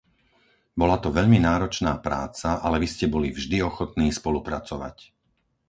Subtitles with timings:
[0.81, 4.97] Bola to veľmi náročná práca, ale vy ste boli vždy ochotný spolupracovať.